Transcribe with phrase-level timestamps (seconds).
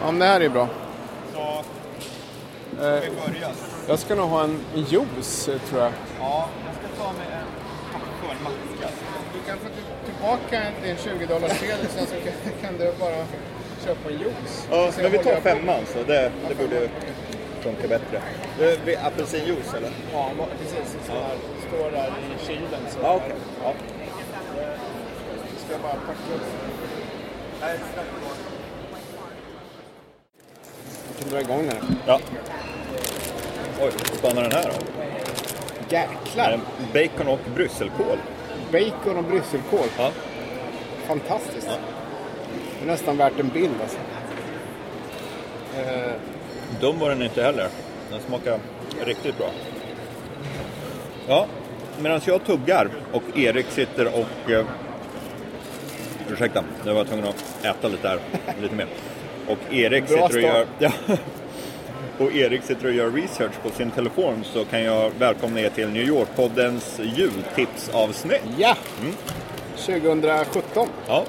[0.00, 0.68] Ja, men det här är bra.
[1.34, 1.62] Så,
[2.82, 3.02] Eh,
[3.88, 5.92] jag ska nog ha en juice, tror jag.
[6.20, 7.46] Ja, jag ska ta mig en
[7.92, 8.88] kaffe och en macka.
[9.34, 9.68] Du kan få
[10.06, 12.14] tillbaka en 20 dollars sedel sen så
[12.66, 13.16] kan du bara
[13.84, 14.66] köpa en juice.
[14.70, 16.88] Ja, men vi tar femman så det, det borde
[17.60, 18.16] funka bättre.
[18.92, 19.90] Eh, Apelsinjuice eller?
[20.12, 20.30] Ja,
[20.60, 20.96] precis.
[21.06, 21.36] Så här,
[21.68, 22.80] står där i kylen.
[22.90, 23.32] Så Ja, okej.
[23.64, 23.72] Ja.
[25.64, 26.42] ska jag bara packa upp.
[31.08, 31.98] Jag kan dra igång den.
[32.06, 32.20] ja.
[33.80, 35.02] Oj, vad stannar den här då?
[35.02, 36.60] Är Jäklar!
[36.92, 38.18] det Bacon och brysselkål.
[38.72, 39.88] Bacon och brysselkål.
[39.98, 40.10] Ja.
[41.06, 41.66] Fantastiskt.
[41.70, 42.03] Ja.
[42.84, 43.98] Det är nästan värt en bild alltså.
[45.76, 46.12] Eh,
[46.80, 47.68] Dum var den inte heller.
[48.10, 48.58] Den smakar
[49.04, 49.50] riktigt bra.
[51.28, 51.46] Ja,
[51.98, 54.50] medan jag tuggar och Erik sitter och...
[54.50, 54.64] Eh,
[56.32, 58.18] ursäkta, nu var jag tvungen att äta lite här,
[58.62, 58.86] lite mer.
[59.48, 60.66] Och Erik sitter och gör...
[60.78, 60.92] Ja,
[62.18, 65.88] och Erik sitter och gör research på sin telefon så kan jag välkomna er till
[65.88, 68.42] New York-poddens jultipsavsnitt.
[68.58, 68.76] ja!
[69.76, 70.88] 2017.
[71.06, 71.24] Ja,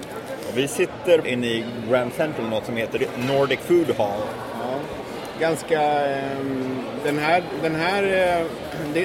[0.55, 4.21] vi sitter inne i Grand Central, något som heter Nordic Food Hall.
[5.39, 5.81] Ganska...
[5.81, 8.45] ehm, den här, den här eh,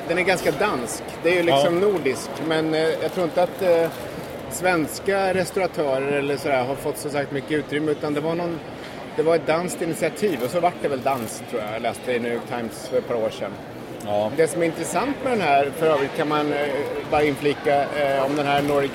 [0.09, 1.03] den är ganska dansk.
[1.23, 1.89] Det är ju liksom Ja.
[1.89, 2.31] nordisk.
[2.49, 3.89] Men eh, jag tror inte att eh,
[4.51, 7.91] svenska restauratörer eller sådär har fått så sagt mycket utrymme.
[7.93, 8.59] Utan det var någon...
[9.17, 11.75] Det var ett danskt initiativ och så vart det väl dans tror jag.
[11.75, 13.51] Jag läste i New York Times för ett par år sedan.
[14.07, 16.55] Ja, Det som är intressant med den här, för övrigt kan man
[17.11, 18.91] bara inflika eh, om den här Nordic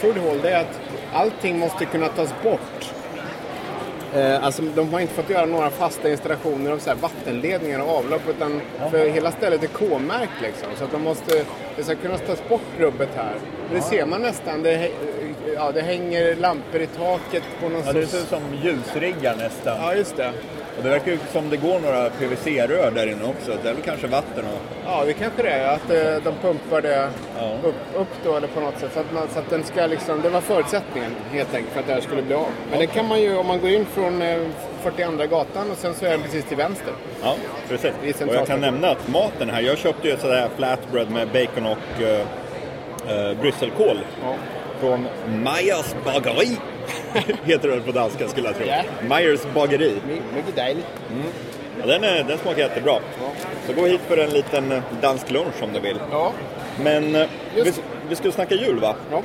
[0.00, 0.80] Food Hall, det är att
[1.12, 2.92] allting måste kunna tas bort.
[4.14, 7.90] Eh, alltså, de har inte fått göra några fasta installationer av så här vattenledningar och
[7.90, 8.60] avlopp utan
[8.90, 10.68] för hela stället är K-märkt liksom.
[10.78, 11.44] Så att de måste,
[11.76, 13.34] det ska kunna tas bort rubbet här.
[13.68, 14.62] Och det ser man nästan.
[14.62, 14.90] Det,
[15.54, 19.78] ja, det hänger lampor i taket på någon ja det ser ut som ljusriggar nästan.
[19.80, 20.32] Ja, just det.
[20.76, 23.52] Och det verkar ju som det går några PVC-rör där inne också.
[23.62, 24.60] Det är väl kanske vatten och...
[24.86, 25.74] Ja, det kanske det är.
[25.74, 27.52] Att eh, de pumpar det Ja.
[27.64, 28.90] upp, upp då eller på något sätt.
[28.94, 31.86] Så att, man, så att den ska liksom, det var förutsättningen helt enkelt för att
[31.86, 32.46] det här skulle bli av.
[32.70, 34.38] Men det kan man ju om man går in från eh,
[34.82, 36.92] 42 gatan och sen så är den precis till vänster.
[37.22, 37.34] Ja,
[37.68, 38.20] precis.
[38.26, 42.02] Och jag kan nämna att maten här, jag köpte ju sådär flatbread med bacon och
[42.02, 42.20] eh,
[43.30, 43.98] eh, brysselkål.
[44.22, 44.34] Ja.
[44.80, 45.06] Från
[45.42, 46.56] Meyers bageri.
[47.44, 48.66] Heter det på danska skulle jag tro.
[48.66, 48.82] Ja.
[49.08, 49.94] Meyers bageri.
[50.08, 50.86] My- Mycket dejligt.
[51.80, 52.98] Ja, den, är, den smakar jättebra.
[53.66, 55.96] Så gå hit för en liten eh, dansk lunch om du vill.
[56.10, 56.32] Ja,
[56.84, 57.72] Men eh, vi,
[58.08, 58.94] vi skulle snacka jul va?
[59.10, 59.22] ja,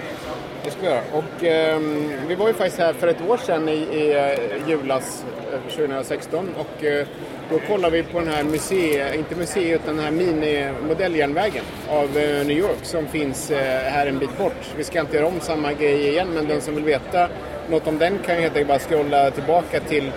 [0.63, 1.01] det ska vi göra.
[1.13, 5.25] Och ehm, vi var ju faktiskt här för ett år sedan i, i eh, julas
[5.53, 7.07] eh, 2016 och eh,
[7.49, 12.45] då kollade vi på den här musei, inte musei utan den här mini-modelljärnvägen av eh,
[12.45, 14.73] New York som finns eh, här en bit bort.
[14.77, 17.29] Vi ska inte göra om samma grej igen men den som vill veta
[17.69, 20.11] något om den kan ju helt enkelt bara scrolla tillbaka till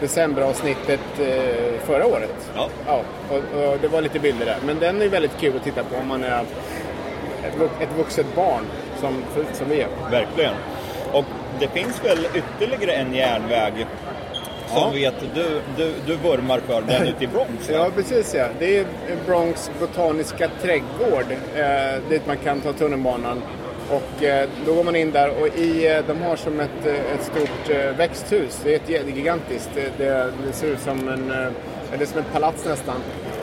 [0.00, 2.50] decemberavsnittet eh, förra året.
[2.54, 2.68] Ja.
[2.86, 4.56] Ja, och, och det var lite bilder där.
[4.66, 6.44] Men den är väldigt kul att titta på om man är
[7.80, 8.64] ett vuxet barn
[9.00, 9.22] som,
[9.52, 9.88] som vi är.
[10.10, 10.54] Verkligen.
[11.12, 11.24] Och
[11.60, 13.86] det finns väl ytterligare en järnväg
[14.68, 14.90] som Ja.
[15.10, 17.68] vet du, du, du vurmar för, den ute i Bronx.
[17.70, 17.74] va?
[17.74, 18.46] Ja, precis ja.
[18.58, 18.86] Det är
[19.26, 23.42] Bronx botaniska trädgård eh, dit man kan ta tunnelbanan.
[23.90, 26.92] Och eh, då går man in där och i, eh, de har som ett, eh,
[26.94, 28.60] ett stort eh, växthus.
[28.64, 29.70] Det är ett gigantiskt.
[29.74, 32.96] Det, det, det ser ut som en, eh, är som ett palats nästan.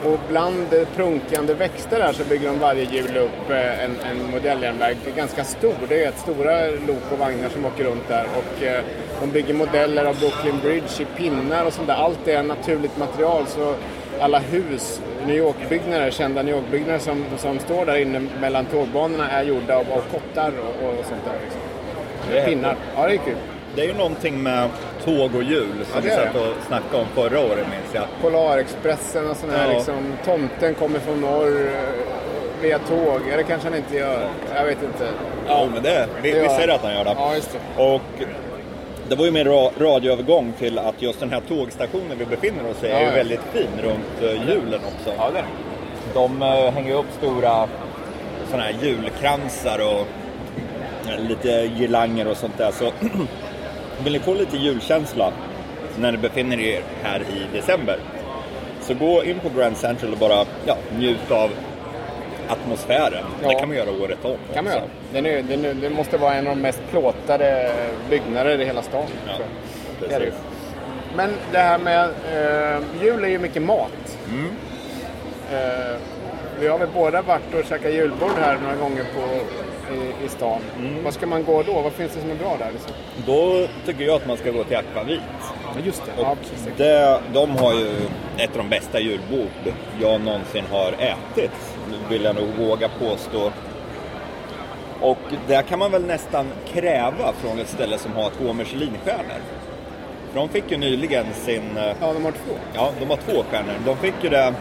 [0.06, 4.96] Och bland prunkande växter där så bygger de varje jul upp eh, en, en modelljärnväg.
[5.16, 5.74] Ganska stor.
[5.88, 8.26] Det är ett stora lok och vagnar som åker runt där.
[8.36, 8.84] Och eh,
[9.20, 11.94] de bygger modeller av Brooklyn Bridge i pinnar och sånt där.
[11.94, 13.46] Allt är naturligt material.
[13.46, 13.74] Så
[14.20, 19.44] alla hus, New York-byggnader, kända New York-byggnader som, som står där inne mellan tågbanorna är
[19.44, 21.38] gjorda av, av kottar och, och sånt där.
[21.44, 22.50] Liksom.
[22.50, 22.76] Pinnar.
[22.96, 23.36] Ja, det är kul.
[23.74, 24.68] Det är ju någonting med
[25.06, 28.04] tåg och jul som vi satt och snackade om förra året minns jag.
[28.22, 29.72] Polarexpressen och sån här Ja.
[29.76, 30.12] liksom.
[30.24, 33.20] Tomten kommer från norr eh, via tåg.
[33.32, 34.28] Eller kanske han inte gör.
[34.54, 35.08] Jag vet inte.
[35.48, 37.14] Ja, men det, vi, Det vi säger att han gör det.
[37.18, 37.32] Ja,
[37.76, 37.82] det.
[37.82, 38.28] Och
[39.08, 42.86] det var ju ra- radioövergång till att just den här tågstationen vi befinner oss i
[42.86, 45.14] är ju väldigt fin runt uh, julen också.
[45.18, 45.44] Ja, det är.
[46.14, 47.68] De eh, hänger upp stora
[48.50, 50.06] såna här julkransar och
[51.10, 52.70] eh, lite girlanger och sånt där.
[52.72, 52.84] Så
[54.04, 55.32] vill ni få lite julkänsla
[55.98, 57.98] när ni befinner er här i december
[58.80, 61.50] så gå in på Grand Central och bara ja, njut av
[62.48, 63.24] atmosfären.
[63.42, 63.48] Ja.
[63.48, 64.36] Det kan man göra året om.
[64.54, 64.84] kan man göra.
[65.12, 67.72] Den är, den är, det måste vara en av de mest plåtade
[68.10, 69.06] byggnader i hela stan.
[69.26, 69.44] Ja.
[70.00, 70.32] Det är det.
[71.16, 74.18] Men det här med eh, jul är ju mycket mat.
[74.28, 74.50] Mm.
[75.52, 75.96] Eh,
[76.60, 79.20] vi har väl båda varit och käkat julbord här några gånger på,
[79.94, 80.60] i, i stan.
[80.78, 81.04] Mm.
[81.04, 81.72] Vad ska man gå då?
[81.82, 82.70] Vad finns det som är bra där?
[82.72, 82.92] Liksom?
[83.26, 85.20] Då tycker jag att man ska gå till Akvavit.
[85.74, 86.22] Ja, just det.
[86.22, 86.36] Och Ja,
[86.76, 87.86] det, de har ju
[88.38, 91.50] ett av de bästa julbord jag någonsin har ätit,
[92.10, 93.50] vill jag nog våga påstå.
[95.00, 99.40] Och där kan man väl nästan kräva från ett ställe som har två Michelinstjärnor.
[100.32, 102.54] För de fick ju nyligen sin, eh, Ja, de har två.
[102.74, 103.74] ja de har två stjärnor.
[103.86, 104.54] De fick ju det,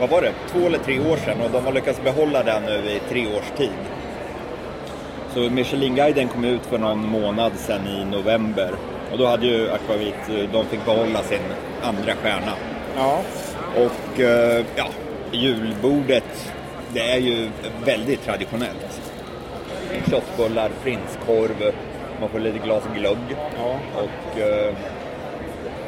[0.00, 2.90] vad var det, två eller tre år sedan och de har lyckats behålla det nu
[2.90, 3.70] i tre års tid.
[5.34, 8.70] Så Michelinguiden kom ut för någon månad sedan i november.
[9.12, 11.42] Och då hade ju Aquavit, eh, de fick behålla sin
[11.82, 12.52] andra stjärna.
[12.96, 13.20] Ja.
[13.76, 14.88] Och eh, ja,
[15.32, 16.52] julbordet,
[16.92, 17.48] det är ju
[17.84, 19.00] väldigt traditionellt.
[20.10, 21.74] Köttbullar, prinskorv,
[22.20, 23.36] man får lite glas glögg.
[23.58, 23.78] Ja.
[23.94, 24.74] Och eh,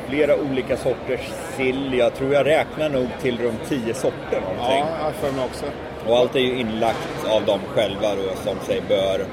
[0.08, 1.20] flera olika sorters
[1.56, 1.94] sill.
[1.94, 4.78] Jag tror jag räknar nog till runt 10 sorter någonting.
[4.78, 5.66] Ja, jag för mig också.
[6.08, 9.26] Och allt är ju inlagt av dem själva då, som sig bör.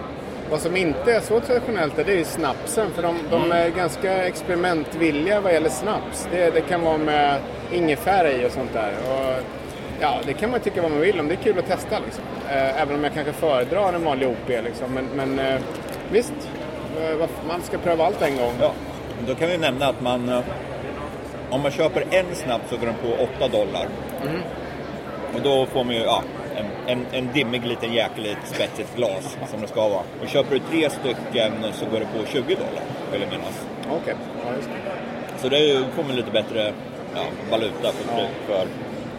[0.49, 2.91] Vad som inte är så traditionellt det är ju snapsen.
[2.91, 6.27] För de, de är ganska experimentvilliga vad gäller snaps.
[6.31, 7.39] Det, det kan vara med
[7.71, 8.91] ingefära i och sånt där.
[9.07, 9.43] Och,
[9.99, 11.27] ja, det kan man tycka vad man vill om.
[11.27, 12.23] Det är kul att testa liksom.
[12.49, 14.93] Eh, även om jag kanske föredrar en vanlig OP liksom.
[14.93, 15.61] Men, men eh,
[16.11, 16.33] visst,
[17.01, 18.53] eh, man ska pröva allt en gång.
[18.61, 18.71] Ja,
[19.27, 20.43] då kan vi nämna att man,
[21.49, 23.87] om man köper en snaps så går den på 8 dollar.
[25.35, 26.23] Och då får man ju ja,
[26.59, 30.03] en, en, en dimmig liten jäkel i ett spetsigt glas som det ska vara.
[30.21, 33.65] Och köper du tre stycken så går det på 20 dollar, vill jag minnas.
[34.01, 34.15] Okej,
[34.45, 35.41] ja, just det.
[35.41, 36.73] Så det får man lite bättre
[37.15, 37.21] ja,
[37.51, 38.67] valuta för, för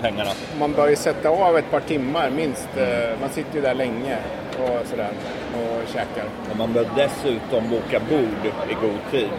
[0.01, 0.31] pengarna.
[0.59, 2.69] Man bör ju sätta av ett par timmar minst.
[2.77, 4.17] Eh, Man sitter ju där länge
[4.59, 5.11] och sådär
[5.55, 6.25] och käkar.
[6.51, 9.31] Och man bör dessutom boka bord i god tid.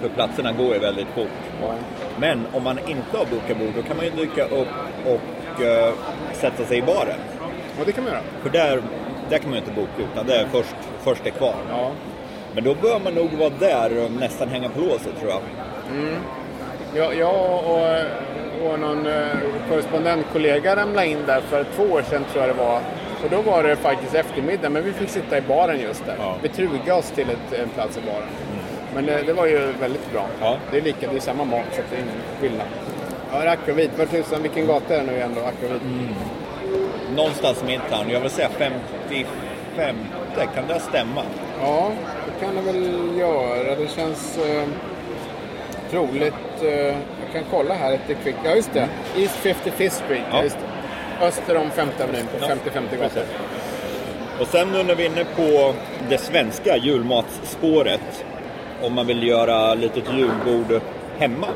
[0.00, 1.28] För platserna går ju väldigt fort.
[1.62, 1.74] Ja.
[2.18, 4.68] Men om man inte har bokat bord då kan man ju dyka upp
[5.06, 5.92] och eh,
[6.32, 7.18] sätta sig i baren.
[7.80, 8.22] Och det kan man göra.
[8.42, 8.82] För där,
[9.30, 11.54] där kan man ju inte boka utan det är först, först är kvar.
[11.70, 11.90] Ja.
[12.54, 15.40] Men då bör man nog vara där och nästan hänga på låset tror jag.
[16.94, 19.26] Jag, jag och, och någon eh,
[19.68, 22.80] korrespondentkollega ramlade in där för två år sedan tror jag det var.
[23.24, 26.16] Och då var det faktiskt eftermiddag, men vi fick sitta i baren just där.
[26.18, 26.36] Ja.
[26.42, 28.28] Vi trugade oss till ett, en plats i baren.
[28.94, 30.26] Men det, det var ju väldigt bra.
[30.40, 30.56] Ja.
[30.70, 32.66] Det är lika, det är samma mat så det är ingen skillnad.
[33.32, 35.40] Ja, Akvavit, vad tusan, vilken gata är det nu igen då?
[35.40, 35.82] Akvavit?
[37.16, 39.96] Någonstans i Midtown, jag vill säga 55,
[40.54, 41.22] kan det stämma?
[41.60, 41.92] Ja,
[42.26, 43.76] det kan det väl göra.
[43.76, 44.68] Det känns eh,
[45.90, 46.62] troligt.
[46.62, 48.36] Eh, jag kan kolla här ett quick.
[48.44, 48.88] Ja, just det.
[49.16, 50.22] East 55th Street.
[50.32, 50.42] Ja.
[50.42, 51.26] Just det.
[51.26, 53.22] Öster om 5 Avenyn på Ja, 50-50 gatan.
[54.40, 55.74] Och sen nu när vi är inne på
[56.08, 58.24] det svenska julmatsspåret.
[58.82, 60.80] Om man vill göra litet julbord
[61.18, 61.46] hemma.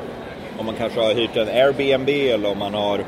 [0.58, 3.04] Om man kanske har hyrt en Airbnb eller om man har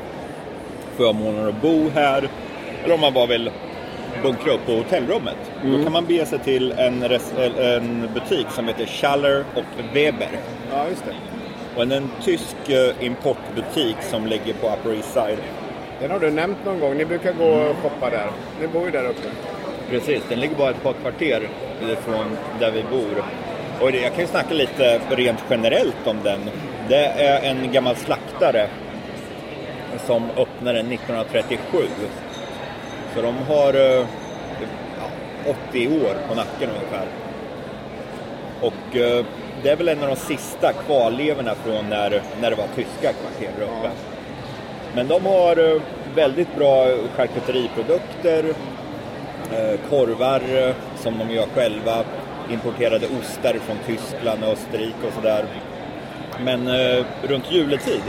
[0.97, 2.29] förmånen att bo här.
[2.83, 3.51] Eller om man bara vill
[4.23, 5.35] bunkra upp på hotellrummet.
[5.63, 9.63] Då kan man bege sig till en, res- en butik som heter Schaller och
[9.93, 10.29] Weber.
[10.71, 11.13] Ja, just det.
[11.75, 15.37] Och en, en tysk eh, importbutik som ligger på Upper East Side.
[16.01, 16.97] Den har du nämnt någon gång.
[16.97, 18.27] Ni brukar gå och shoppa där.
[18.61, 19.27] Ni bor ju där uppe.
[19.89, 21.49] Precis, den ligger bara ett par kvarter
[21.91, 23.23] ifrån där vi bor.
[23.81, 26.39] Och jag kan ju snacka lite rent generellt om den.
[26.89, 28.67] Det är en gammal slaktare
[30.05, 31.77] som öppnade 1937.
[33.15, 34.05] Så de har eh,
[34.97, 37.07] ja, 80 år på nacken ungefär.
[38.61, 39.25] Och eh,
[39.63, 43.51] det är väl en av de sista kvarlevorna från när, när det var tyska kvarter
[43.59, 43.89] där uppe.
[44.95, 45.81] Men de har eh,
[46.15, 48.45] väldigt bra charkuteriprodukter,
[49.51, 52.03] eh, korvar eh, som de gör själva,
[52.51, 55.45] importerade ostar från Tyskland och Österrike och sådär.
[56.43, 58.03] Men eh, runt juletid,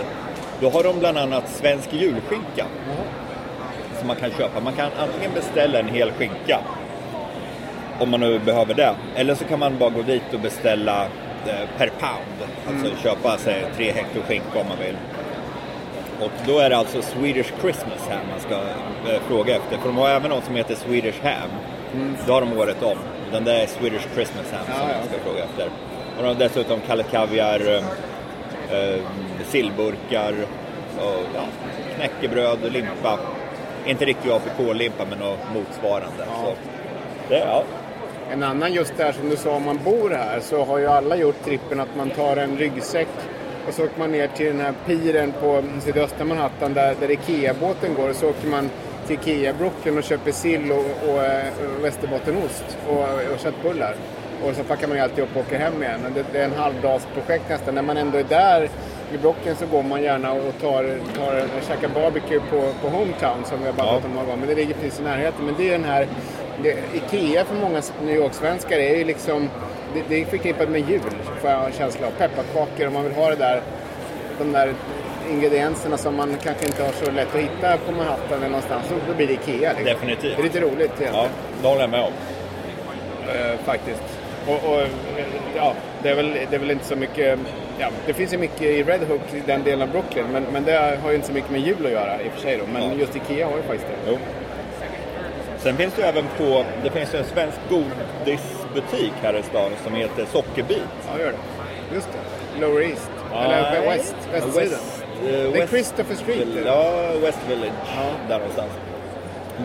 [0.60, 2.66] då har de bland annat svensk julskinka
[3.98, 4.60] som man kan köpa.
[4.60, 6.60] Man kan antingen beställa en hel skinka
[7.98, 8.94] om man nu behöver det.
[9.16, 11.04] Eller så kan man bara gå dit och beställa
[11.46, 12.50] eh, per pound.
[12.68, 14.96] Alltså köpa sig tre hektar skinka om man vill.
[16.20, 18.54] Och då är det alltså Swedish Christmas här man ska
[19.12, 19.78] eh, fråga efter.
[19.78, 21.50] För de har även något som heter Swedish Ham.
[22.26, 22.98] Det har de året om.
[23.32, 25.66] Den där är Swedish Christmas Ham som Ja, ja, man ska fråga efter.
[26.16, 27.82] Och de har dessutom Kalle Kaviar,
[28.70, 29.00] eh,
[29.44, 30.34] sillburkar,
[30.98, 31.44] och, ja,
[31.96, 33.18] knäckebröd, limpa.
[33.86, 36.24] Inte riktigt APK-limpa men något motsvarande.
[36.44, 36.54] Så,
[37.28, 37.64] det, ja.
[38.30, 41.16] En annan just där som du sa, om man bor här så har ju alla
[41.16, 43.08] gjort trippen att man tar en ryggsäck
[43.68, 47.94] och så åker man ner till den här piren på sydöstra Manhattan där, där Ikea-båten
[47.94, 48.70] går och så åker man
[49.06, 53.02] till Ikea Brooklyn och köper sill och, och, eh, västerbottenost och,
[53.34, 53.94] och köttbullar.
[54.44, 56.00] Och så packar man ju alltid upp och åker hem igen.
[56.02, 57.74] Men det, det är en halvdagsprojekt nästan.
[57.74, 58.68] När man ändå är där
[59.14, 63.60] i Brooklyn så går man gärna och tar, tar käkar barbecue på, på Hometown som
[63.60, 64.38] vi har babblat om många gånger.
[64.38, 65.44] Men det ligger precis i närheten.
[65.44, 66.06] Men det är den här...
[66.62, 69.50] Det, Ikea för många New York-svenskar är ju liksom...
[69.94, 71.00] Det, det är förknippat med jul,
[71.40, 72.10] får jag en känsla av.
[72.10, 73.62] Pepparkakor, om man vill ha det där...
[74.38, 74.74] De där
[75.30, 78.86] ingredienserna som man kanske inte har så lätt att hitta på Manhattan eller någonstans.
[78.88, 79.72] Så Då blir det Ikea.
[79.72, 79.84] Liksom.
[79.84, 80.36] Definitivt.
[80.36, 81.14] Det är lite roligt egentligen.
[81.14, 81.26] Ja,
[81.62, 82.12] det håller jag med om.
[83.28, 84.02] Eh, faktiskt.
[84.46, 84.80] Och, och,
[85.56, 87.38] ja, det, är väl, det är väl inte så mycket...
[87.78, 90.64] Ja, det finns ju mycket i Red Hook i den delen av Brooklyn, men, men
[90.64, 92.56] det har ju inte så mycket med jul att göra i och för sig.
[92.58, 92.64] Då.
[92.72, 92.94] Men Ja.
[92.98, 94.10] just Ikea har ju faktiskt det.
[94.10, 94.18] Jo.
[95.58, 99.70] Sen finns det ju även på, det finns ju en svensk godisbutik här i stan
[99.84, 100.82] som heter Sockerbit.
[101.12, 101.94] Ja, gör det.
[101.94, 102.60] Just det.
[102.60, 103.10] Lower East.
[103.34, 103.96] Eller Nej.
[103.96, 104.62] West, Västsidan.
[104.70, 106.38] West, eh, Det är West Christopher Street.
[106.38, 106.70] Vill- eller?
[106.70, 107.72] Ja, West Village.
[107.96, 108.02] Ja.
[108.28, 108.70] Där någonstans.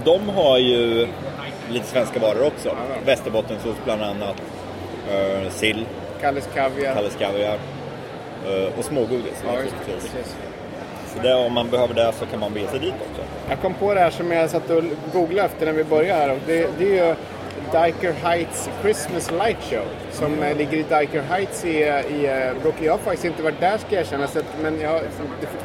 [0.05, 1.07] De har ju
[1.69, 2.69] lite svenska varor också.
[2.69, 2.75] ja.
[3.05, 4.35] Västerbottensost bland annat.
[5.11, 5.85] Uh, sill,
[6.21, 6.93] Kalles Kaviar.
[6.93, 7.57] Kalles Kaviar.
[8.47, 9.75] eh, och smågodis Ja, just.
[9.85, 10.35] Precis.
[11.13, 13.21] Så det, om man behöver det så kan man bege sig dit också.
[13.49, 14.83] Jag kom på det här som jag satt och
[15.13, 16.31] googlade efter när vi började här.
[16.31, 17.15] Och det, det är ju
[17.71, 22.85] Diker Heights Christmas Light Show som eh, ligger i Diker Heights i, i eh, Brooklyn.
[22.85, 24.27] Jag har faktiskt inte varit där ska jag erkänna,
[24.61, 25.01] men jag,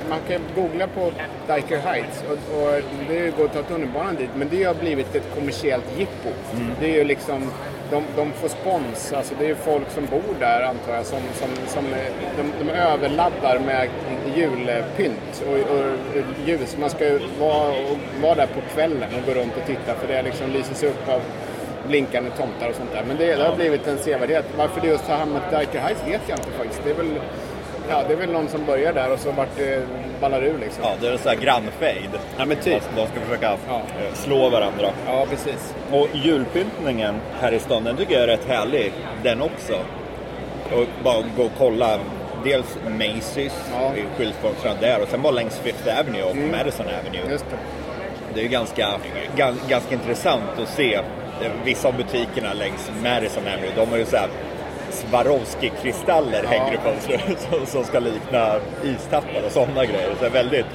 [0.08, 1.12] man kan googla på
[1.54, 4.30] Diker Heights och, och det går att ta tunnelbanan dit.
[4.36, 6.28] Men det har blivit ett kommersiellt jippo.
[6.80, 7.50] Det är ju liksom
[7.90, 11.20] de, de får spons, alltså det är ju folk som bor där antar jag som,
[11.34, 11.84] som, som
[12.36, 13.88] de, de överladdar med
[14.36, 15.96] julpynt och, och
[16.46, 16.76] ljus.
[16.80, 17.74] Man ska ju vara,
[18.22, 21.20] vara där på kvällen och gå runt och titta för det liksom lyses upp av
[21.88, 23.04] blinkande tomtar och sånt där.
[23.08, 24.44] Men det, det har blivit en sevärdhet.
[24.56, 26.80] Varför det just har hamnat Diker Heights vet jag inte faktiskt.
[26.84, 27.20] Det är väl,
[27.88, 29.86] ja, det är väl någon som börjar där och så vart det
[30.20, 30.82] ballar ur liksom.
[30.84, 32.10] Ja, det är så här grannfejd.
[32.38, 32.74] Ja, men typ.
[32.74, 33.74] Alltså, de ska försöka Ja.
[33.74, 34.90] eh, slå varandra.
[35.06, 35.74] Ja, precis.
[35.92, 39.72] Och julpyntningen här i stan, den tycker jag är rätt härlig, den också.
[40.72, 41.98] Och bara gå och kolla,
[42.44, 43.92] dels Macy's, Ja.
[43.96, 47.30] i skyltfönstren där, och sen bara längs Fifth Avenue och Madison Avenue.
[47.30, 47.56] Just det.
[48.34, 48.88] Det är ganska,
[49.36, 51.02] gan- ganska intressant att se eh,
[51.64, 54.28] vissa av butikerna längs Madison Avenue, de har ju så här
[54.90, 58.54] Swarovski-kristaller hänger i fönstret som, som ska likna
[58.84, 60.14] istappar och sådana grejer.
[60.14, 60.66] Så det är väldigt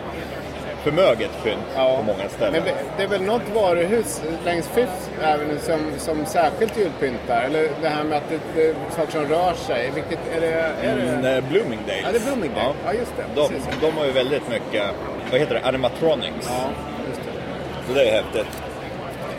[0.84, 2.64] förmöget pynt på många ställen.
[2.66, 7.44] Men det, är väl något varuhus längs Fifth Avenue som, som särskilt julpyntar?
[7.44, 9.92] Eller det här med att det, det är saker som rör sig.
[9.96, 11.02] Vilket, är det, är det...
[11.02, 12.04] Mm, eh, Bloomingdales.
[12.04, 12.74] Ja, det är Bloomingdale.
[12.86, 13.26] Ja, just det.
[13.36, 13.70] De, Precis.
[13.82, 14.84] de har ju väldigt mycket,
[15.32, 16.50] vad heter det, animatronics.
[16.50, 16.70] Ja,
[17.10, 17.88] just det.
[17.88, 18.73] Så det är häftigt.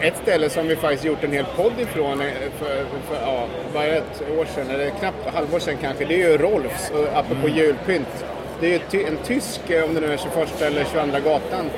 [0.05, 2.27] Ett ställe som vi faktiskt gjort en hel podd ifrån eh,
[2.59, 6.39] för, för ja, bara ett år sedan, eller knappt halvår sedan kanske, det är ju
[6.39, 8.25] Rolfs, och apropå julpynt.
[8.61, 11.71] Det är ju ty, en tysk, eh, om det nu är 21 eller 22 gatan,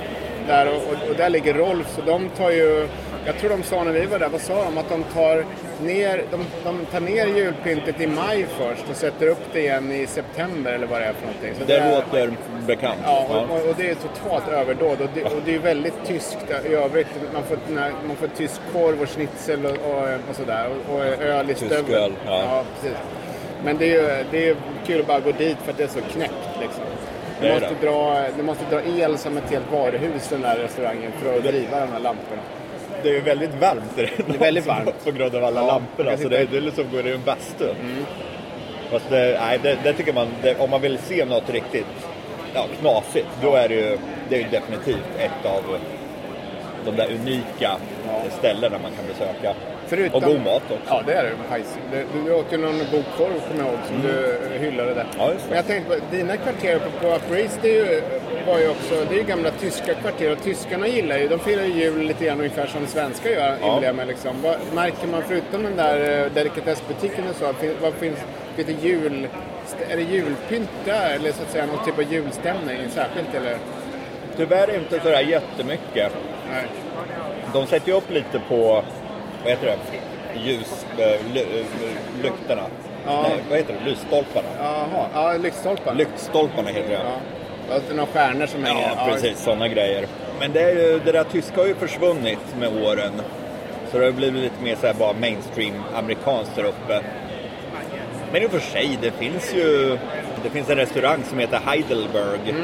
[0.47, 2.89] där, och, och, och där ligger Rolfs och de tar ju,
[3.27, 4.79] jag tror de sa när vi var där, vad sa de?
[4.79, 5.45] Att de tar
[5.83, 10.07] ner, de, de tar ner julpyntet i maj först och sätter upp det igen i
[10.07, 11.55] september eller vad det är för någonting.
[11.59, 12.33] Så Det är- låter
[12.67, 12.99] bekant.
[13.05, 15.01] Ja, och, och, och det är totalt överdåd.
[15.01, 16.39] Och det, och det är väldigt tyskt
[16.71, 17.07] i övrigt.
[17.33, 19.73] Man får, nej, man får tysk korv och schnitzel och,
[20.31, 20.69] och, sådär.
[20.93, 21.95] Och, öl i Tysk stöveln.
[21.95, 22.65] öl, ja.
[22.81, 22.99] precis.
[23.65, 24.57] Men det är ju det är
[24.87, 26.85] kul att bara gå dit för att det är så knäppt liksom.
[27.41, 27.87] Det Du är måste, det.
[27.87, 31.81] dra, du måste dra el som ett helt varuhus den där restaurangen för att driva
[31.81, 32.43] de här lamporna.
[33.07, 34.35] Det är väldigt varmt i det.
[34.35, 35.05] Är väldigt varmt.
[35.05, 36.11] På grund av alla Ja, lamporna.
[36.11, 37.69] Så sitter- det, är- det är liksom går i en bastu.
[38.91, 41.87] Fast det, nej, det, det tycker man, det, om man vill se något riktigt
[42.55, 43.99] ja, knasigt, då är det ju,
[44.29, 45.79] det är ju definitivt ett av
[46.85, 47.77] de där unika
[48.39, 49.55] ställena man kan besöka.
[49.89, 50.77] Förutom, Och god mat också.
[50.89, 51.79] Ja, det är det faktiskt.
[51.93, 55.01] Du, du åt ju någon god korv, kommer jag ihåg, som du hyllade där.
[55.01, 55.15] Mm.
[55.19, 55.49] Ja, just det.
[55.49, 58.03] Men jag tänkte på, dina kvarter på, på East, det är ju,
[58.47, 61.63] var ju också, det är ju gamla tyska kvarter och tyskarna gillar ju, de firar
[61.63, 63.75] ju jul lite grann ungefär som svenskar gör, Ja.
[63.75, 64.43] inbillar mig liksom.
[64.43, 67.53] Vad märker man förutom den där eh, delikatessbutiken och så,
[67.83, 68.19] vad finns,
[68.57, 69.29] det jul,
[69.91, 73.57] är det julpynt där eller så att säga någon typ av julstämning särskilt eller?
[74.37, 76.13] Tyvärr inte sådär jättemycket.
[76.53, 76.65] Nej.
[77.53, 78.85] De sätter ju upp lite på,
[79.47, 80.87] vad heter det, ljus,
[81.35, 81.47] ly, äh,
[82.23, 82.63] lyktorna.
[83.07, 83.23] Ja.
[83.23, 84.49] Nej, vad heter det, lysstolparna.
[84.59, 85.95] Jaha, ja, lyktstolpar.
[85.95, 87.01] Lyktstolparna heter det.
[87.69, 87.77] Ja.
[87.77, 88.93] Och så några stjärnor som hänger.
[88.97, 89.39] Ja, precis.
[89.39, 90.07] Sådana grejer.
[90.41, 93.13] Men det, är ju, det där tyska har ju försvunnit med åren.
[93.91, 97.01] Så det har blivit lite mer så här bara mainstream amerikanskt där uppe.
[98.33, 99.99] Men i och för sig, det finns ju
[100.45, 102.55] det finns en restaurang som heter Heidelberg.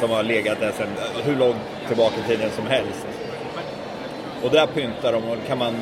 [0.00, 0.88] Som har legat där sedan
[1.24, 1.56] hur långt
[1.88, 3.06] tillbaka i tiden som helst.
[4.42, 5.74] Och där pyntar de och kan man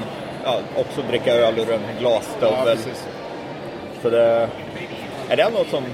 [0.45, 2.76] ja, också dricka öl ur en Ja, glasstövel.
[2.76, 3.07] precis.
[4.02, 4.49] Så det,
[5.28, 5.85] är det något som,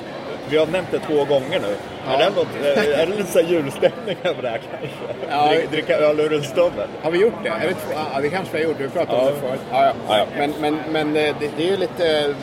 [0.48, 1.76] vi har nämnt det två gånger nu.
[2.06, 2.12] Ja.
[2.14, 4.88] Är, det något, är är det lite så julstämning över det här kanske?
[5.30, 5.48] Ja.
[5.48, 6.88] Drick, dricka öl ur en stövel?
[7.02, 7.48] Har vi gjort det?
[7.48, 7.74] Är det?
[8.14, 8.80] Ja, det kanske vi har gjort.
[8.80, 9.30] Vi pratade om Ja.
[9.32, 9.60] det förut.
[9.72, 9.92] Ja, ja.
[10.08, 10.24] Ja, ja.
[10.38, 12.34] Men, men, men eh, det, det är ju lite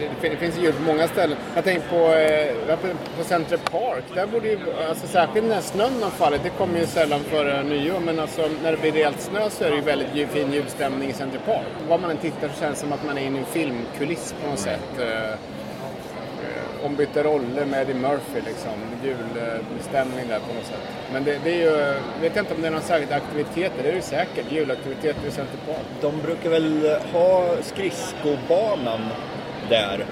[0.00, 1.38] det, det finns jul på många ställen.
[1.54, 2.78] Jag tänker på, eh,
[3.18, 4.04] på, Central Park.
[4.14, 8.00] Där borde ju, alltså särskilt när snön har fallit, det kommer ju sällan före nyår,
[8.00, 11.12] men alltså när det blir rejält snö så är det ju väldigt fin julstämning i
[11.12, 11.66] Central Park.
[11.88, 14.34] Var man än tittar så känns det som att man är inne i en filmkuliss
[14.42, 14.98] på något sätt.
[14.98, 15.36] Eh, eh
[16.84, 18.72] ombytta roller med Eddie Murphy liksom.
[19.04, 20.80] Julstämning där på något sätt.
[21.12, 23.88] Men det, det är ju, jag vet inte om det är någon särskild aktiviteter, det
[23.88, 24.52] är det säkert.
[24.52, 25.86] Julaktiviteter i Center Park.
[26.00, 29.00] De brukar väl ha skridskobanan
[29.70, 30.04] där.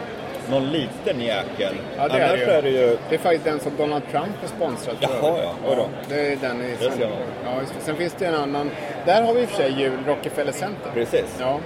[0.51, 1.75] Någon liten jäkel.
[1.97, 2.51] Ja, det är Annars det ju.
[2.53, 2.99] är det ju...
[3.09, 5.09] Det är faktiskt den som Donald Trump är sponsrad för.
[5.23, 5.53] Jaha, ja.
[5.69, 5.89] Oj då.
[6.09, 7.09] Det är den i ser man.
[7.45, 7.61] ja.
[7.81, 8.71] Sen finns det en annan.
[9.07, 10.91] Där har vi i och för sig jul, Rockefeller Center.
[10.95, 11.37] Precis.
[11.41, 11.59] Ja,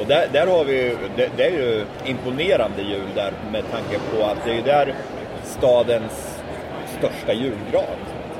[0.00, 3.98] Och där, där har vi ju- det, det är ju imponerande jul där med tanke
[4.12, 4.94] på att det är ju där
[5.44, 6.40] stadens
[6.98, 7.84] största julgran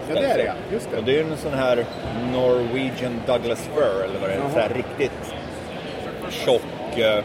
[0.09, 0.53] Ja, det är det.
[0.73, 0.97] Just det.
[0.99, 1.85] Och det är ju en sån här
[2.33, 4.39] Norwegian Douglas fir eller vad det är.
[4.41, 5.35] En sån här riktigt
[6.31, 7.25] tjock eh,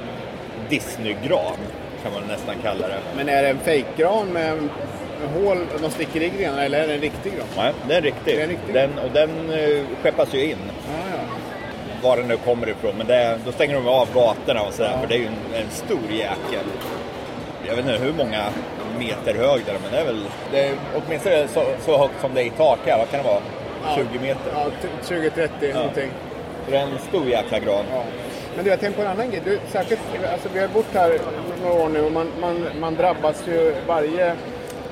[0.69, 1.57] Disney-gran
[2.03, 2.99] kan man nästan kalla det.
[3.15, 4.57] men är det en fejkgran med
[5.33, 7.47] hål, de sticker i grenarna eller är det en riktig gran?
[7.57, 8.35] Nej, den är riktig.
[8.37, 8.73] Det är riktig.
[8.73, 11.23] Den, och den eh, skeppas ju in Ja, ja.
[12.09, 12.93] var den nu kommer ifrån.
[12.97, 14.99] Men det, då stänger de av gatorna och sådär Ja.
[15.01, 16.65] för det är ju en, en stor jäkel.
[17.67, 18.43] Jag vet inte hur många
[18.99, 22.33] meter hög den är, men det är väl det är åtminstone så, så högt som
[22.33, 22.97] det är i tak här.
[22.97, 23.41] Vad kan det vara?
[23.95, 24.51] 20 meter?
[24.53, 25.13] Ja, t-
[25.61, 26.09] 20-30 någonting.
[26.65, 27.85] Så det är en stor jäkla gran.
[27.91, 28.03] Ja.
[28.55, 29.41] Men du, jag tänkte på en annan grej.
[29.45, 30.01] Du, särskilt,
[30.33, 31.19] alltså, vi har bott här
[31.63, 34.35] några år nu och man, man, man drabbas ju varje...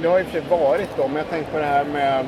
[0.02, 2.26] Det har ju för varit då, men jag tänkte på det här med,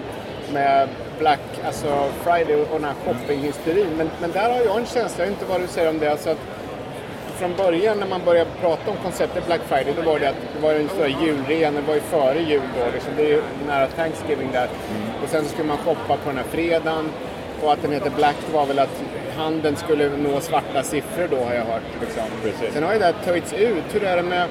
[0.53, 3.89] med Black alltså Friday och den här shoppinghysterin.
[3.97, 6.11] Men, men där har jag en känsla, jag vet inte vad du säger om det,
[6.11, 6.37] alltså att
[7.39, 10.61] från början när man började prata om konceptet Black Friday då var det att det
[10.61, 12.91] var en stora julrean, det var ju före jul då.
[12.93, 13.11] Liksom.
[13.17, 14.69] Det är ju nära Thanksgiving där.
[15.23, 17.09] Och sen så skulle man shoppa på den här fredagen.
[17.61, 19.03] Och att den heter Black var väl att
[19.39, 21.81] handeln skulle nå svarta siffror då har jag hört.
[22.01, 22.23] Liksom.
[22.43, 22.73] Precis.
[22.73, 23.83] Sen har ju det här töjts ut.
[23.93, 24.47] Hur är det med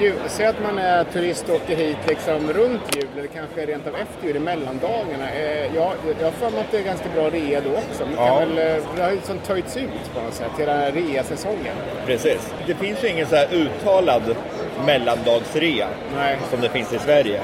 [0.00, 0.14] jul?
[0.26, 3.94] Säg att man är turist och åker hit liksom runt jul eller kanske rent av
[3.94, 5.30] efter jul i mellandagarna.
[5.34, 8.06] Eh, jag, jag har för mig att det är ganska bra rea då också.
[8.06, 8.38] Men Ja.
[8.38, 11.74] väl, eh, det har ju liksom töjts ut på något sätt, hela rea-säsongen.
[12.06, 12.52] Precis.
[12.66, 14.22] Det finns ju ingen så här uttalad
[14.86, 16.36] mellandagsrea Nej.
[16.50, 17.40] som det finns i Sverige.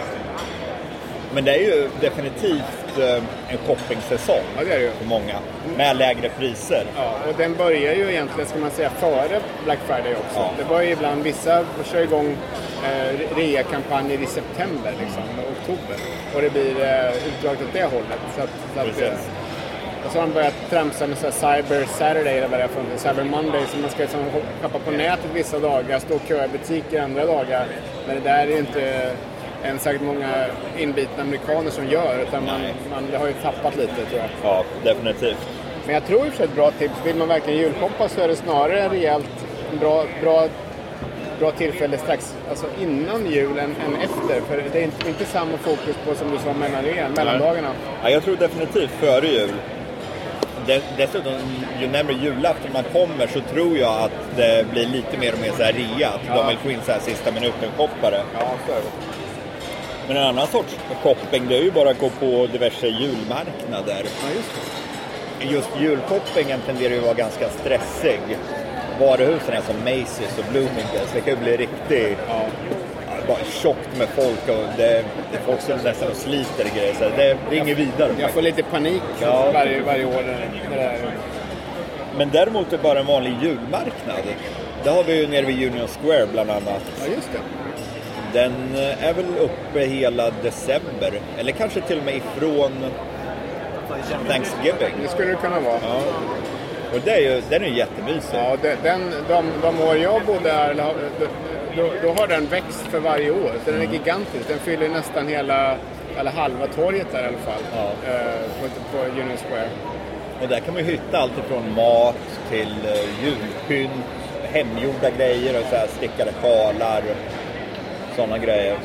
[1.34, 4.90] Men det är ju definitivt en shoppingsäsong Ja, det är det ju.
[4.90, 5.34] för många.
[5.76, 6.84] Med lägre priser.
[6.96, 10.38] Ja, och den börjar ju egentligen, ska man säga, före Black Friday också.
[10.40, 10.50] Ja.
[10.58, 12.36] Det börjar ju ibland, vissa kör igång
[12.84, 15.96] eh, rea-kampanjer i september, liksom, och oktober.
[16.34, 18.20] Och det blir eh, utdraget åt det hållet.
[18.36, 19.02] Så att, så att, Precis.
[19.02, 22.68] eh, och så har de börjat tramsa med så Cyber Saturday, eller vad det är
[22.68, 22.82] för.
[23.08, 24.20] Cyber Monday, så man ska liksom
[24.62, 27.66] shoppa på nätet vissa dagar, stå och köa i butiker andra dagar.
[28.06, 29.10] Men det där är ju inte
[29.64, 30.46] än säkert många
[30.78, 34.28] inbitna amerikaner som gör, utan man, man det har ju tappat lite tror jag.
[34.42, 35.36] Ja, definitivt.
[35.86, 36.94] Men jag tror i och för sig ett bra tips.
[37.04, 39.46] Vill man verkligen julshoppa så är det snarare en rejält
[39.80, 40.48] bra, bra,
[41.38, 44.40] bra tillfälle strax alltså innan jul än, än efter.
[44.40, 47.68] För det är inte, inte samma fokus på, som du sa, mellanrean, mellandagarna.
[48.02, 49.52] Ja, jag tror definitivt före jul.
[50.66, 51.32] De- Dessutom,
[51.80, 55.50] ju närmare julafton man kommer så tror jag att det blir lite mer och mer
[55.56, 56.08] så här rea.
[56.08, 56.34] Att Ja.
[56.36, 58.20] de vill få in så här sista minuten-shoppare.
[58.38, 59.13] Ja, så är det.
[60.08, 64.02] Men en annan sorts shopping, det är ju bara att gå på diverse julmarknader.
[64.04, 65.46] Ja, just det.
[65.54, 68.20] Just julshoppingen tenderar ju att vara ganska stressig.
[69.00, 71.10] Varuhusen är som Macy's och Bloomingdale's.
[71.14, 72.40] Det kan ju bli riktigt Ja.
[73.28, 76.94] bara tjockt med folk och det, det är folk som nästan sliter grejer.
[76.94, 78.10] Så det, det är inget vidare.
[78.20, 79.50] Jag får lite panik Ja.
[79.54, 80.22] varje, varje år.
[80.70, 80.98] när det.
[82.16, 84.24] Men däremot är bara en vanlig julmarknad.
[84.84, 86.82] Det har vi ju nere vid Union Square bland annat.
[87.00, 87.38] Ja, just det.
[88.34, 91.20] Den eh, är väl uppe hela december.
[91.38, 92.72] Eller kanske till och med ifrån
[94.28, 94.94] Thanksgiving.
[95.02, 95.78] Det skulle det kunna vara.
[95.82, 96.00] Ja.
[96.94, 98.38] Och det är ju, den är ju jättemysig.
[98.38, 100.74] Ja, de- den, de, de år jag bodde här,
[101.76, 103.52] då, då har den växt för varje år.
[103.64, 104.48] Så den är gigantisk.
[104.48, 105.76] Den fyller nästan hela,
[106.18, 107.62] eller halva torget där i alla fall.
[107.76, 108.10] Ja.
[108.12, 109.68] Eh, på, på Union Square.
[110.42, 114.04] Och där kan man ju hitta allt ifrån mat till eh, julpynt,
[114.42, 117.02] hemgjorda grejer och så här stickade sjalar.
[118.16, 118.76] Sådana grejer.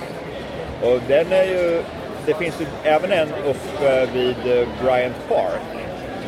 [0.84, 1.82] Och den är ju,
[2.26, 5.62] det finns ju även en uppe vid eh, Bryant Park.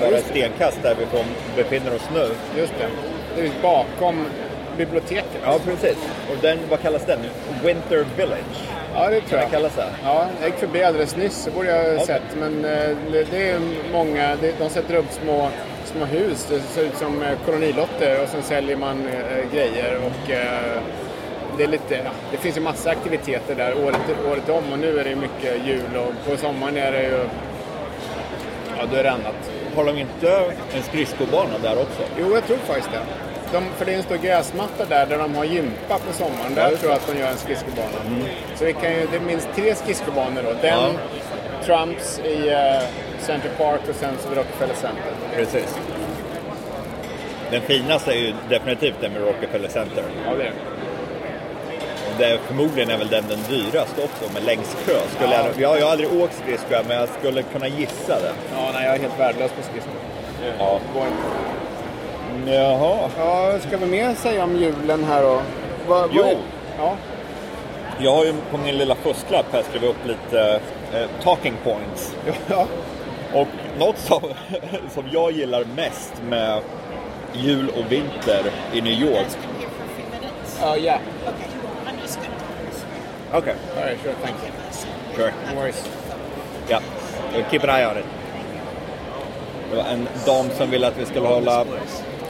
[0.02, 2.28] Bara ett stenkast där vi kom, befinner oss nu.
[2.62, 2.88] Just det.
[3.36, 4.26] Det är bakom
[4.78, 5.26] biblioteket.
[5.46, 5.98] Ja, precis.
[6.32, 7.20] Och den, vad kallas den?
[7.64, 8.62] Winter Village.
[8.96, 9.52] Ja, det tror Kan jag.
[9.52, 9.88] kallas det?
[10.04, 12.22] Ja, jag gick förbi alldeles nyss, det borde jag ha sett.
[12.40, 13.60] Men eh, det, det är
[13.92, 15.50] många, det, de sätter upp små,
[15.86, 19.98] små hus, det ser ut som eh, kolonilotter och sen säljer man eh, grejer.
[19.98, 20.82] Och, eh,
[21.62, 24.00] det, är lite, ja, det finns ju massa aktiviteter där året,
[24.32, 27.20] året om och nu är det ju mycket jul och på sommaren är det ju,
[28.78, 29.52] ja då är det annat.
[29.76, 32.02] Har de inte en skridskobana där också?
[32.20, 33.00] Jo, jag tror faktiskt det.
[33.52, 36.56] de, för det är en stor gräsmatta där, där de har gympa på sommaren.
[36.56, 37.98] Där tror jag att de gör en skridskobana.
[38.56, 40.50] Så vi kan ju, det är minst tre skridskobanor då.
[40.62, 40.92] Den, Ja.
[41.66, 42.82] Trumps i eh,
[43.20, 45.12] Center Park och sen så vid Rockefeller Center.
[45.36, 45.78] Precis.
[47.52, 50.04] Den finaste är ju definitivt den med Rockefeller Center.
[50.26, 50.52] Ja, det är
[52.22, 52.40] det.
[52.48, 54.94] Förmodligen är väl den den dyraste också med längst kö.
[55.16, 55.46] Skulle Ja.
[55.58, 58.32] jag, jag har aldrig åkt skridskor men jag skulle kunna gissa det.
[58.56, 59.94] Ja, nej, jag är helt värdelös på skridskor.
[60.60, 60.80] Ja.
[60.94, 62.52] Går inte.
[62.52, 63.10] Jaha.
[63.18, 65.42] Ja, ska vi mer säga om julen här då?
[65.88, 66.24] Vad, vad Jo.
[66.24, 66.38] är-
[66.78, 66.96] Ja.
[68.00, 70.60] Jag har ju på min lilla fusklapp här skrivit upp lite
[70.94, 72.16] eh, talking points.
[72.48, 72.66] ja.
[73.34, 73.48] Och
[73.80, 74.22] något som,
[74.94, 76.60] som jag gillar mest med
[77.34, 79.28] jul och vinter i New York.
[80.62, 80.72] Ja.
[80.72, 81.00] Okay, I'm
[81.40, 81.61] just going
[83.34, 84.52] Okej, All right, sure, thank you.
[85.16, 85.34] sure.
[85.54, 85.90] No worries.
[86.68, 86.80] Ja,
[87.50, 88.06] keep an eye on it.
[89.72, 91.66] Det var en dam som ville att vi skulle hålla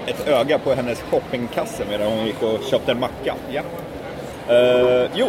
[0.07, 3.35] ett öga på hennes shoppingkasse medan hon gick och köpte en macka.
[3.51, 3.61] Ja.
[4.55, 5.27] Eh, jo,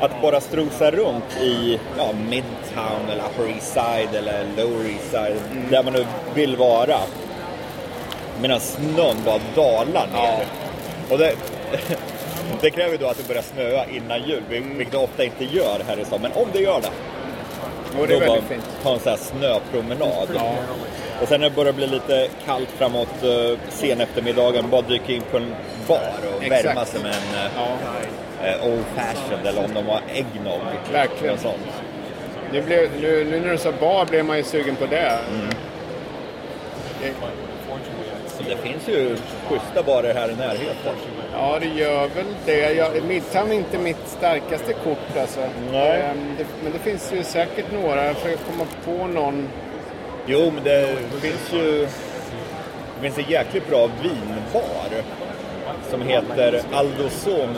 [0.00, 5.36] att bara strosa runt i ja, Midtown eller Upper East Side eller Lower East Side,
[5.70, 6.98] där man nu vill vara.
[8.40, 10.46] Medan snön bara dalar ner.
[11.10, 11.32] Och det,
[12.60, 15.44] det kräver ju då att det börjar snöa innan jul, vil- vilket det ofta inte
[15.44, 16.18] gör här i stan.
[16.22, 16.90] Men om det gör det,
[18.00, 18.64] Och det är då bara fint.
[18.82, 20.28] ta en sån här snöpromenad.
[20.34, 20.54] Ja.
[21.22, 25.22] Och sen när det börjar bli lite kallt framåt uh, sen eftermiddagen, bara dyka in
[25.30, 25.54] på en
[25.88, 26.00] bar
[26.36, 26.64] och Exakt.
[26.64, 30.60] värma sig med en eh, Ja, eh, Old Fashioned eller om de har eggnog.
[30.92, 31.38] Verkligen.
[31.38, 31.56] Sånt.
[32.52, 35.18] det blev, nu, nu när du sa bar blev man ju sugen på det.
[37.02, 37.12] det
[38.36, 39.16] Så det finns ju
[39.48, 40.94] schyssta barer här i närheten.
[41.36, 42.72] Ja, det gör väl det.
[42.72, 45.40] Jag, Midtown är inte mitt starkaste kort alltså.
[45.72, 46.00] Nej.
[46.00, 48.04] Ehm, det, men det finns ju säkert några.
[48.04, 49.48] Jag försöker komma på någon.
[50.26, 51.88] Jo, men det finns ju
[52.96, 55.02] det finns en jäkligt bra vinbar
[55.90, 57.54] som heter Aldo Son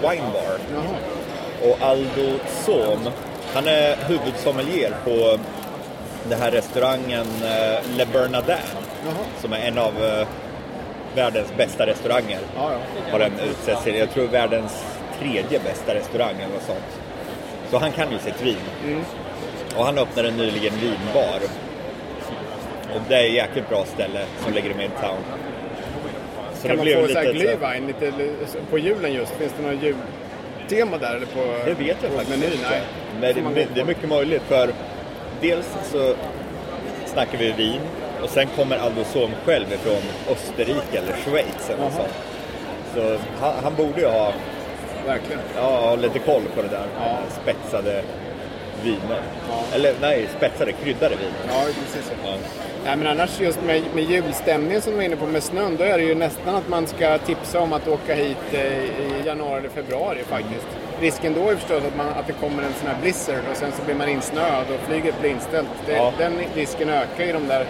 [0.00, 0.58] Wine Bar.
[0.74, 0.96] Jaha.
[1.62, 3.12] Och Aldo Son,
[3.54, 5.38] han är huvudsommelier på
[6.28, 8.56] den här restaurangen eh, Le Bernardin.
[9.04, 9.24] Jaha.
[9.40, 10.26] Som är en av eh,
[11.18, 12.40] världens bästa restauranger.
[12.56, 13.12] Ja, ja.
[13.12, 14.84] Har den utsetts till, jag tror världens
[15.18, 17.00] tredje bästa restaurang eller något sånt.
[17.70, 18.56] Så han kan ju sitt vin.
[18.84, 19.04] Mm.
[19.76, 21.40] Och han öppnade nyligen vinbar.
[22.94, 25.18] Och det är ett jäkligt bra ställe som ligger i Midtown.
[26.54, 28.12] Så Kan man få lite glühwein lite,
[28.70, 29.32] på julen just?
[29.32, 31.16] Finns det något jultema där?
[31.16, 32.52] Eller på, Det vet jag faktiskt menyn?
[32.52, 32.82] inte.
[33.20, 33.34] Nej.
[33.42, 34.70] Men det, det är mycket möjligt för
[35.40, 36.14] dels så
[37.06, 37.80] snackar vi vin
[38.22, 42.14] och sen kommer Aldo Sohn själv ifrån Österrike eller Schweiz eller något sånt.
[42.94, 44.32] Så han, han borde ju ha,
[45.06, 45.40] Verkligen.
[45.56, 46.86] ja, lite koll på det där.
[47.00, 47.18] Ja.
[47.42, 48.02] Spetsade
[48.82, 49.20] viner.
[49.50, 49.62] Ja.
[49.74, 51.32] Eller nej, spetsade kryddade viner.
[51.48, 52.12] Ja, precis.
[52.24, 52.34] Ja.
[52.84, 55.84] Nej, men annars just med, med julstämningen som du var inne på med snön, då
[55.84, 59.58] är det ju nästan att man ska tipsa om att åka hit eh, i januari
[59.58, 60.66] eller februari faktiskt.
[61.00, 63.72] Risken då är förstås att, man, att det kommer en sån här blizzard och sen
[63.78, 65.68] så blir man insnöad och flyget blir inställt.
[65.86, 66.12] Det, Ja.
[66.18, 67.66] Den risken ökar i de där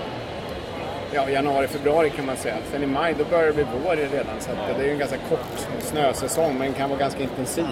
[1.12, 2.55] ja, januari, februari kan man säga.
[2.73, 5.16] Sen i maj då börjar det bli vår redan så det är ju en ganska
[5.29, 7.66] kort snösäsong men kan vara ganska intensiv.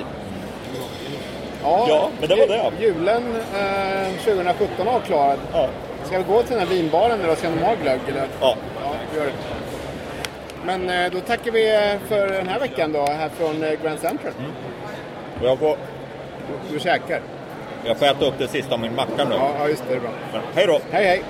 [1.63, 2.73] Ja, men det var det.
[2.81, 5.39] Julen eh, 2017 avklarad.
[5.53, 5.69] Ja.
[6.05, 7.35] Ska vi gå till den här vinbaren då?
[7.37, 8.27] Ska de ha glögg eller?
[8.41, 8.57] Ja.
[8.83, 9.33] Ja, vi gör det.
[10.65, 14.33] Men eh, då tackar vi för den här veckan då, här från eh, Grand Central.
[15.41, 15.77] Och jag, får,
[16.73, 17.21] Du käkar?
[17.85, 19.35] jag får äta upp det sista av min macka nu.
[19.35, 19.95] Ja, ja, just det.
[19.95, 20.11] det är bra.
[20.33, 20.81] Men, hej då!
[20.91, 21.23] Hej, hej!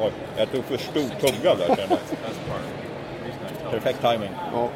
[0.00, 1.98] Oj, jag tog för stor tugga där känner
[3.62, 3.70] jag.
[3.70, 4.30] Perfekt timing.
[4.52, 4.68] Ja.